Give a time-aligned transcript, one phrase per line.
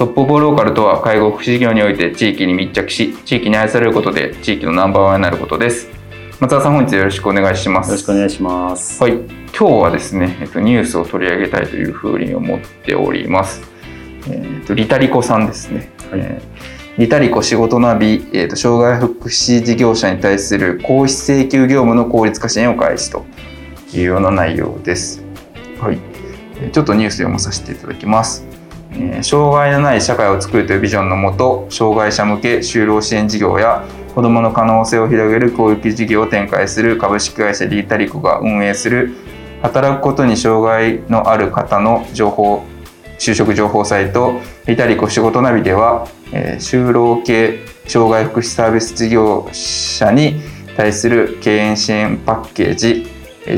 [0.00, 5.90] トップオブローカルとは介護福祉事業において地域に密着し地域に愛されることで地域のナンバーワンになることです。
[6.40, 7.88] 松田さん本日よろしくお願いします。
[7.88, 9.02] よろしくお願いします。
[9.02, 9.12] はい。
[9.12, 13.60] 今日はですね、えっと、ニュースを取り上げたいというふうに思っております。
[14.30, 23.26] えっとリタリコさんですね、はい、えー、リタリコ仕事ナビ、えっと、障害福祉事業者に対する公費請求業務の効率化支援を開始と
[23.92, 25.22] いうような内容です。
[25.78, 25.98] はい。
[26.72, 28.46] ちょっとニュース読まさせていただきます。
[28.46, 28.49] え
[29.22, 39.14] 障害のない社会を作るというビジョンのもと障害者向け就労支援事業や子どもの可能性を広げる教育事業を展開する株式会社リータリコが運営する
[39.62, 42.64] 働くことに障害のある方の情報
[43.18, 50.40] 就職情報サイトリタリコ仕事ナビでは、え就労系障害福祉サービス事業者に
[50.76, 53.06] 対する経営支援パッケージ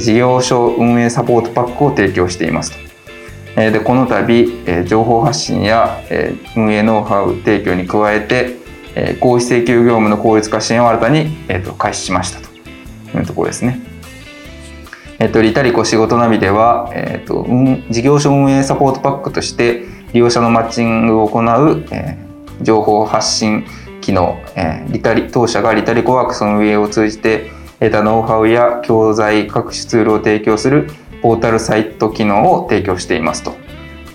[0.00, 2.81] 事業所運営サポートパックを提供していますと。
[3.55, 6.00] でこの度情報発信や
[6.56, 8.56] 運営ノウハウ提供に加えて
[9.20, 11.36] 公費請求業務の効率化支援を新たに
[11.78, 13.81] 開始しましたというところですね。
[15.19, 17.47] えっと、リタリコ仕事ナビでは、えっと、
[17.91, 23.65] 事業所運営サポートパックとして利用者のマッチングを行う、えー、情報発信
[24.00, 30.91] 機能、えー、リタリ当社がリタリコワークスの運営を通じて得たノウハウや教材各種ツールを提供する
[31.22, 33.55] ポータルサイト機能を提供していますと。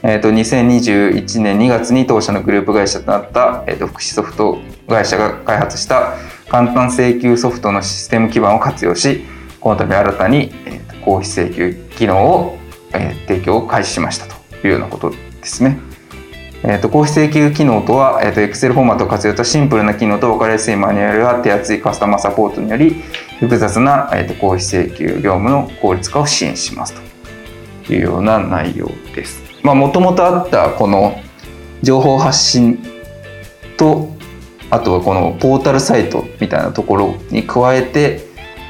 [0.04, 6.14] えーと、2021年2月に当社のグループ会社となった、えーと、福祉ソフト会社が開発した
[6.50, 9.26] 簡単請求ソフトのシステム基盤を活用し
[9.60, 12.58] この度新たに、えー、公費請求機能を、
[12.94, 15.80] えー、提供を開始しましたというようなことですね。
[16.64, 23.04] えーと、公費請求機能とは、えーと、Excel フォーマットを活用したシンプルな機能と分かりやすいマニュアルや手厚いカスタマーサポートにより
[23.40, 26.94] 複雑な、えーと、公費請求業務の効率化を支援します
[27.86, 29.44] というような内容です。
[29.64, 31.20] もともとあったこの
[31.82, 32.80] 情報発信
[33.76, 34.16] と
[34.70, 38.22] あとはこのポータルサイトみたいなところに加えて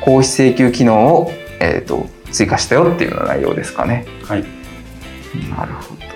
[0.01, 4.05] 公費請求機能を、えーと、追加したよっていうような内容ですかね。
[4.23, 4.43] はい、
[5.49, 6.07] なるほど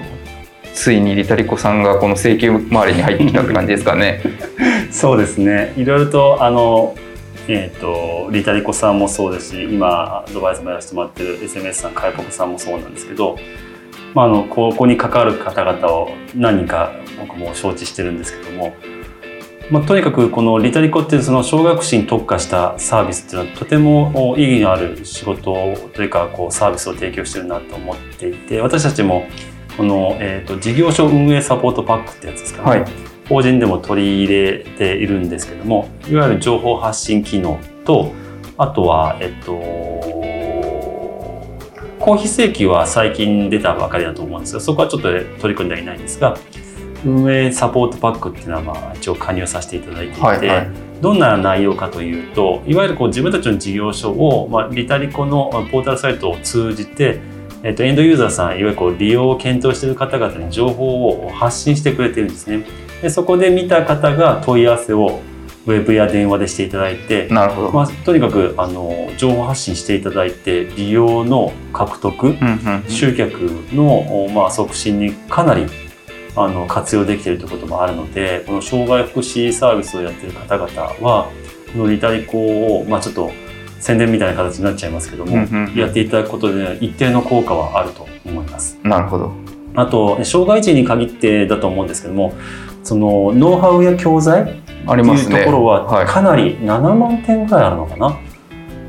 [0.74, 4.22] ついにリタリコさんがこの請求周りに入ってきたって感じですかね。
[4.90, 6.96] そうですねいろいろとあの
[7.54, 13.38] えーと、リタリコさんもそうですし今アドバイスもやらせてもらってる SMS さんカイポクさんもそうなんですけど、
[14.14, 18.74] まあ、あのここに関わる方々を何人か僕も承知してるんですけども、
[19.70, 29.28] まあ、とにかくこのリタリコっていうその小学士に特化したサービスっていうのはとても意義のある仕事というかこうサービスを提供してるなと思っていて私たちも
[29.76, 38.12] この、えーと、事業所運営サポートパックってやつですかね、はい、法人でも取り入れているんですけどもいわゆる情報発信機能と
[38.58, 39.54] あとはえっと
[42.00, 46.36] 公費請求は最近出たばかりだと思うんですがそこはちょっと取り組んではいないんですが
[47.06, 50.70] 運営サポートパックっていうのはまあ一応加入させていただいていて、はいはい、
[51.02, 57.20] どんな内容かというといわゆるこう自分たちの事業所を、まあ、リタリコのポータルサイトを通じて
[57.64, 62.66] えっと、エンドユーザーさんいわゆるこう利用を検討している方々に情報を発信してくれてるんですね
[63.02, 65.22] でそこで見た方が問い合わせを
[65.66, 73.34] ウェブや電話でしていただいてなるほど、まあ、とにかくあの情報発信していただいて利用の獲得、うんうんうん、集客
[73.74, 75.68] の、まあ、促進にかなり
[76.36, 81.30] あの活用できているということもあるのでこの障害福祉サービスをやっている方々は
[81.74, 83.32] このリタリコを、まあ、ちょっと
[83.80, 88.80] 宣伝みたいな形になっちゃいますけども、うんうん、やっていただくことで一定の効果はあると思います。
[88.84, 89.34] なるほど。
[89.74, 92.34] あと障害児に限ってだと思うんですけども
[92.84, 98.20] そのノウハウや教材ありまところはかなり7万点ぐらいあるのかな、は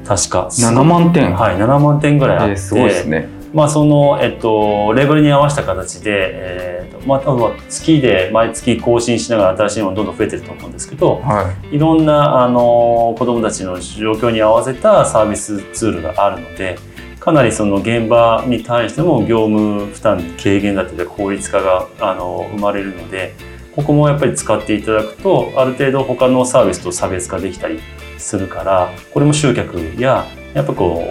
[0.05, 0.49] い、確か。
[0.51, 1.35] 7万点？
[1.35, 2.57] はい、7万点ぐらいあって。
[2.57, 3.29] すごいですね。
[3.53, 16.79] まあその、えっと、レベルに合わせた形で、えー、まあ、多分月で毎月更新しながら新しいものどんどん増えてると思うんですけど、はいろんなあの子どもたちの状況に合わせたサービスツールがあるので
[17.21, 23.35] かなりその現場に対しても業務負担軽減だったり効率化があの生まれるので
[23.75, 27.81] ここもやっぱり使っていただくとある程度他のサービスと差別化できたり
[28.19, 31.03] するからこれも集客ややっぱこ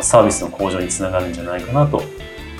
[0.00, 2.02] うサービスの向上につながるんじゃないかなと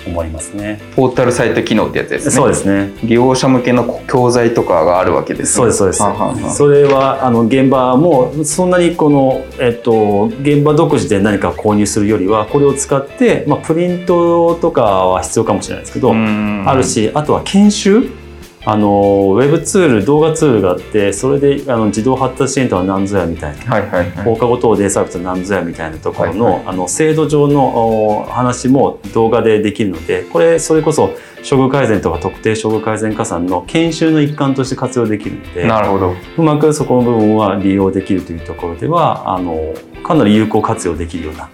[0.06, 0.80] 思いますね。
[0.94, 2.30] ポータルサイト機能ってやつですね。
[2.30, 2.92] そうですね。
[3.02, 6.56] 利用者向けの教材とかがあるわけです、ね、そうですそうです。
[6.56, 18.25] それはあの現場もそんなにこのえっと現場独自で何か購入するよりはこれを使ってまあプリントとかは必要かもしれないですけど、あるしあとは研修。
[18.68, 26.66] あのウェブツール動画ツールがあってそれであの自動発達支援とは何ぞやみたいな、はいはいはい、放課後等デイサービスは何ぞやみたいなところの,、はいはい。
[26.66, 31.10] あの制度上のお話も動画でできるのでこれそれこそ
[31.48, 36.16] 処遇改善とか特定処遇改善加算の研修の一環として活用できるのでなるほど。
[36.36, 41.48] うまくそこの部分は利用できるというところではあのかなり有効活用できるような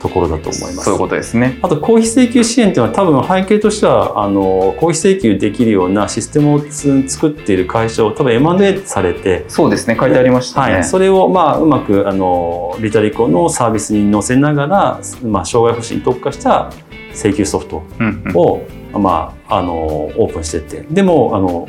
[0.00, 0.84] ところだと思います。
[0.84, 1.58] そういうことですね。
[1.62, 9.96] あと公費請求支援っていうのは多分背景としてはあの公費請求できるようなシステムをつ作っている会社を多分 M&A されて、そうですね。
[9.98, 10.72] 書いてありましたね。
[10.74, 16.70] はい、それをまあうまくあのリタリコのサービスに載せながら、まあ、障害福祉に特化した
[17.14, 18.62] 請求ソフトうんうんを、
[18.98, 21.66] まあ、あのオープンしてってでもあの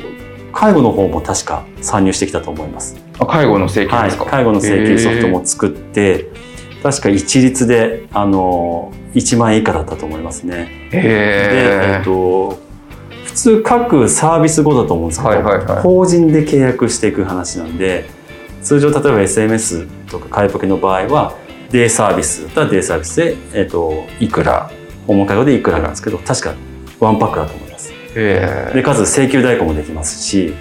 [0.53, 2.95] 介護の方も確か参入してきたと思います。
[3.19, 4.25] あ介護の請求はい、ですか？
[4.25, 6.27] 介護の請求ソフトも作って
[6.81, 10.89] 確か一律であの1万円以下だったと思いますね。
[10.91, 12.57] で、えへっと、
[13.25, 18.05] 普通各サービスごとと思うんですけど、はいはいはい法人で契約していく話なんで
[18.61, 21.35] 通常例えば SMS とか買いポケの場合は
[21.71, 24.71] デイサービスだったらデイサービスで、えっと、いくら
[25.07, 26.55] 訪問介護でいくらなんですけど確か
[26.99, 27.93] ワンパックだと思います。
[28.15, 28.71] え。
[28.73, 30.53] でかつ請求代行もできますし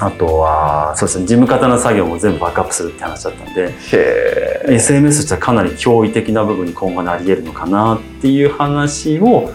[0.00, 9.50] あとはそうですね事務方の作業も全部バックアップするって話だったんでへ SMS としてはかなり驚異的な部分に今後なり得るのかなっていう話を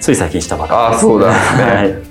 [0.00, 1.06] つい最近したばかりです。
[1.06, 2.02] あそうなんですね はい、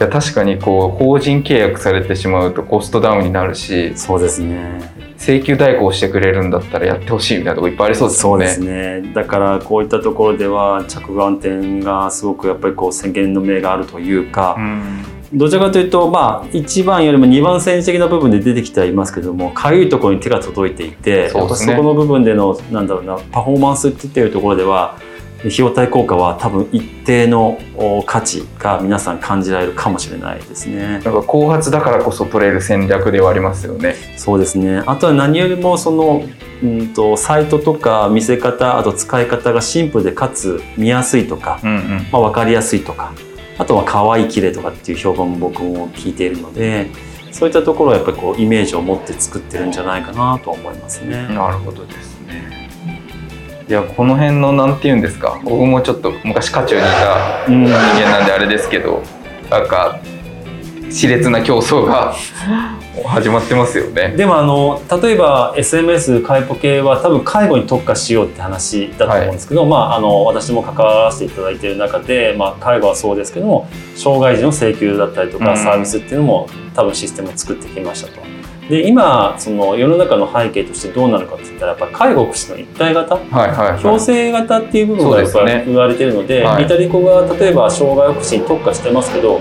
[0.00, 4.92] や確かにこう法人契約されてしまうとコストダウンになるしそうですね。
[5.18, 8.46] 請求代行してくれるんだったらやってほしいみたいなとこいっぱいありそうですよね。
[8.48, 9.12] そうですね。
[9.14, 24.98] だからこういったところでは着眼点がすごくやっぱりこう宣言の目があるというか、うんどちらかというとまあ1番よりも2番戦時的な部分で出てきてはいますけどもかゆいところに手が届いていてそうですねそこの部分でのなんだろうなパフォーマンスって言ってるところでは
[25.40, 30.86] 費用対効果は多分一定のお価値が皆さん感じられるかもしれないですね。
[30.86, 33.96] なんか後発だからこそ取れる戦略ではありますよね。
[34.16, 34.82] そうですね。
[34.86, 36.22] あとは何よりもその
[36.62, 41.88] うんとサイトとか見せ方あと使い方がシンプルでかつ見やすいとか、うんうん。
[42.12, 43.12] まあ、分かりやすいとか
[43.62, 46.90] あとは可愛い綺麗とかっていう評判も僕も聞いているので
[47.30, 51.28] そういったところはやっぱりこうイメージを持って作ってるんじゃないかなと思いますね。
[51.28, 52.68] なるほどですね。
[53.68, 55.40] いやこの辺のなんて言うんですか？
[55.44, 59.00] 僕もちょっと昔渦中にいたうん人間なんであれですけど
[59.48, 60.00] なんか
[60.90, 62.14] 熾烈な競争が
[63.06, 64.14] 始まってますよね。
[64.16, 73.66] でもあの例えば SMS 介護系は多分介護に特化しようって話だと思うんですけど、まあ、あの私も関わらせていただいている中で、まあ、介護はそうですけども
[73.96, 78.41] 障害児の請求だったりとうんかサービスっていうのも多分システムを作ってきましたと。
[78.68, 83.16] で今その世の中の背景としてどうなるかって言ったらやっぱ介護福祉の一体型？
[83.16, 83.82] はいはい、はい。
[83.82, 86.62] 強制型っていう部分がやっぱり言われてるのではい。
[86.62, 89.40] リタリコが例えば障害福祉に特化してますけど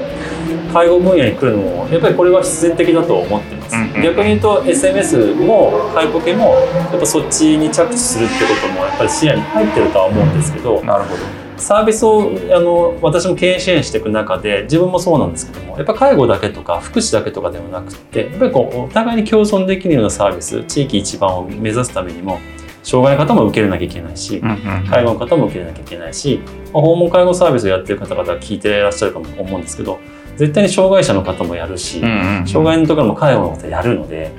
[0.73, 11.40] 介護分野に来るのもやっぱりこれは必然的だと思ってます、うんうん逆に言うと SMS も介護系もやっぱそっちに着地するってこともやっぱり視野に入ってるとは思うんですけどなるほど。
[11.61, 22.39] サービスをあの私も経営支援していく中で自分もそうなんですけどもやっぱ介護だけとか福祉だけとかではなくってやっぱりこうお互いに共存できるようなサービス地域一番を目指すためにも
[22.83, 24.41] 障害の方も受け入れなきゃいけないし、
[24.89, 26.41] 介護の方も受け入れなきゃいけないし、
[26.73, 29.99] まあ訪問介護サービスをやってる方々は聞いていらっしゃるかも思うんですけど
[30.37, 34.31] 絶対に障害者の方もやるし、障害のところも介護の方やるので。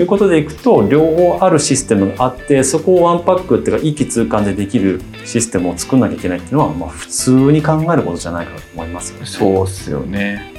[0.00, 9.26] いうことでいくと両方あるシステムがあってそこをワンパックっていうか一気通貫でできるシステムを作んなきゃいけないっていうのは、まあ、普通に考えることじゃないかと思いますよね。
[9.26, 10.52] そうっすよね。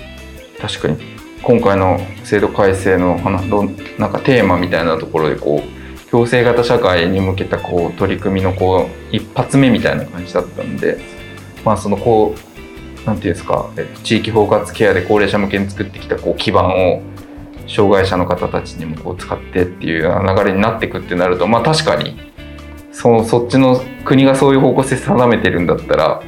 [0.59, 0.97] 確かに
[1.43, 10.97] 今回の制度改正のなんかテーマみたいなところでこう共生型社会に向けたこう取り組みのこう一発目みたいな感じだったんで、
[11.63, 13.69] まあそのこうなんていうんですか
[14.03, 17.01] 地域包括ケアで高齢者向けに作ってきたこう基盤を
[17.67, 22.19] 障害者の方たちにもこう使ってっていう流れになっていくってなるとまあ確かに
[22.91, 26.23] そそっちの国がそういう方向性定めてるんだったら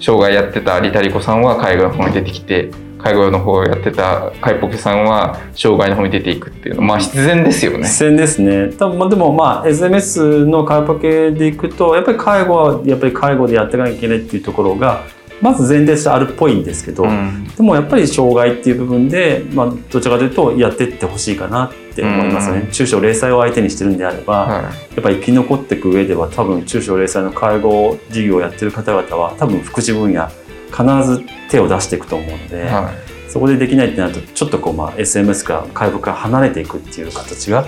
[0.00, 2.70] 障害やってたリタリコさんは介護の方に出てきて
[3.02, 7.84] 介護用の方をやってたカイポケさんは障害の方に出ていくっていうのはまあ必然ですよね。
[7.84, 8.68] 必然ですね。
[8.76, 15.04] 多分まあでもまあ SMS のカイポケでいくとやっぱり介護はやっぱり介護でやっていかなきゃいけないっていうところが
[15.40, 17.44] まず前提としてあるっぽいんですけど、うん。
[17.48, 22.62] でもやっぱり障害っていう部分で、まあ、どちらかというとやってってほしいかなって思いますよね。
[22.62, 22.70] うん。
[22.70, 24.70] 中小零細を相手にしてるんであれば、はや
[25.00, 30.28] っぱり生き残っていく上では多分中小零細の介護事業をやってる方々は多分福祉分野
[30.70, 32.66] 必ず手を出していくと思うので、い。
[32.66, 32.92] は
[33.30, 37.64] そこでできないってなるとちょっとこうまあ SMS から介護から離れていくっていう形が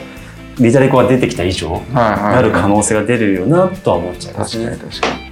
[0.59, 4.91] リタリコが出てきた以上なる可能性が出るよなとは思っちゃいます確かにね。
[4.91, 5.32] 確かに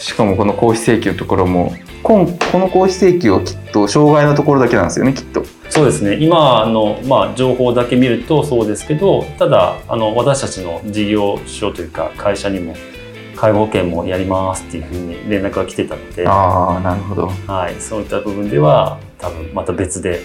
[0.00, 5.44] しかもこの公費請求のところも今この公費請求はきっと障害のところだけなんですよねきっと。
[5.68, 6.16] そうですね。
[6.20, 12.74] 今の、まあ、情報だけ見るとそうですけどただあの私たちの事業所というか会社にも
[13.36, 17.28] 介護保険もやりますっていうふうに連絡が来てたので、ああなるほど。
[17.46, 20.20] はい、そういった部分では多分また別で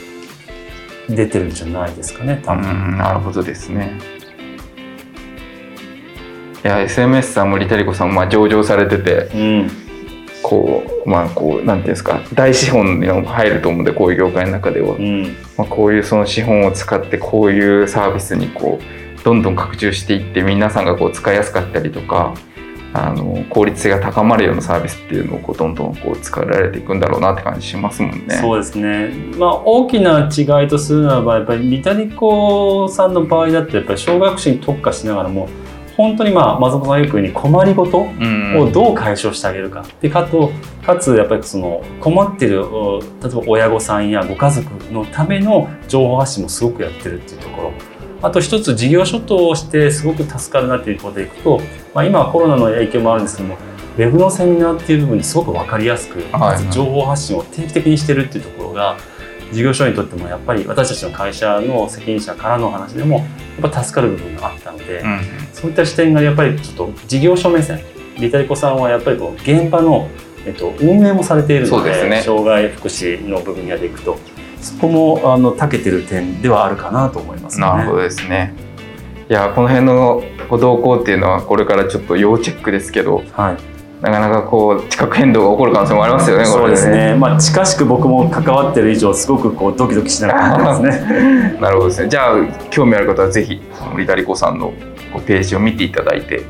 [1.10, 2.96] 出てるんじゃないですかね多う分。
[2.96, 3.94] んなるほどですね
[6.66, 9.72] いや SMS さんもリタリコさんもまあ上場されててうん。
[10.42, 15.24] こうまあこうなんていうんですか大資本に入ると思うんでこういう業界の中では、うん。
[15.58, 22.34] まあ、こういうその資本を使ってこういうサービスにこうどんどん拡充していって皆さんがこう使いやすかったりとか
[22.94, 28.38] あの効率性が高まるようなサービスっていうのをこうどんどんこう使われていくんだろうなって感じしますもんね。
[28.42, 35.48] そうですね、まあ、大きな違いとするならばやっぱりリタリコさんの場合だとやっぱり小学生に特化しながらも
[35.98, 40.52] 本当にまあ松本さんがよくに困りごとうんをどう解消してあげるか、でかと
[40.86, 47.74] かつやっぱりその困ってるお例えば親御さんやご家族のための情報発信もすごくやってるっていうところ。
[48.22, 51.62] あと一つ事業所としてすごく助かるなっていうことでいくと、
[51.94, 53.58] まあ、今はコロナの影響もあるんですけども
[53.98, 58.98] ウェブのセミナーっていう部分ですごく分かりやすく、はいかつ情報発信を定期的にしてるっていうところが
[59.52, 63.18] 事業所にとってもやっぱり私たちの会社の責任者からの話でも
[63.62, 65.20] やっぱ助かる部分があったので、うん
[65.66, 67.80] そういった視点がやっぱりちょっと事業所目線
[68.20, 70.08] リタリコさんはやっぱりこう現場の、
[70.46, 74.20] えっと、運営もされているのでそうですね障害福祉の部分やでいくと
[74.62, 77.78] そこもあの長けてる点ではあるかなと思いますよね。
[77.78, 78.54] なるほどですね。
[79.28, 90.80] いやこの辺のご動向っていうのはこれからちょっと要チェックですけどはい、なかなかこう地殻変動が起こる可能性もありますよねそうですね、まあ、近しく僕も関わってる以上すごくこうドキドキしながら。
[91.60, 92.10] なるほどですね。
[92.10, 92.36] じゃあ
[92.70, 93.62] 興味ある方はぜひ
[93.98, 94.74] リタリコさんの
[95.22, 96.44] ページを見ていただいて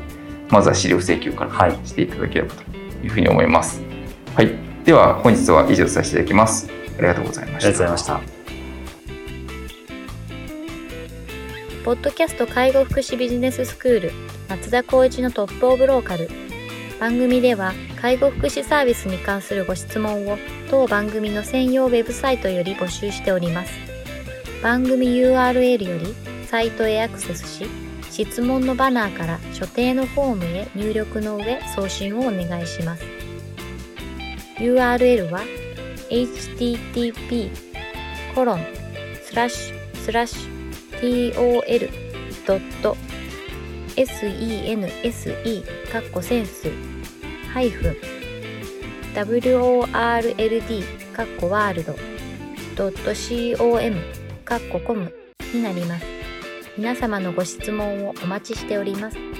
[0.50, 2.62] まずは資料請求からはいしていただければと
[3.02, 3.82] いうふうに思います。
[4.34, 4.54] はい。
[4.84, 6.70] では本日は以上させていただきます。
[6.98, 8.36] ありがとうございましたありがとうございました。
[11.84, 14.12] ポッドキャスト介護福祉ビジネススクール
[14.48, 16.28] 松田光一のトップオブローカル
[16.98, 20.36] 番組では介護福祉サービスに関するご質問を
[20.68, 23.72] 当番組の専用ウェブサイトより募集しております
[24.64, 26.14] 番組 URL より
[26.46, 27.85] サイトへアクセスし
[28.24, 33.04] 質問のバナーから所定のフォームへ入力の上送信をお願いします
[34.56, 35.40] URL は
[36.08, 37.50] http
[38.34, 38.60] コロン
[39.22, 40.56] スラッシュスラッシュ
[42.46, 42.94] tol.sense
[45.92, 46.70] かっこセンス
[47.52, 47.96] ハイフン
[49.14, 51.94] world かっこワールド
[52.76, 53.96] .com
[54.44, 55.12] かっこコム
[55.52, 56.15] になります。
[56.76, 59.35] 皆様のご質問をお待ちしております。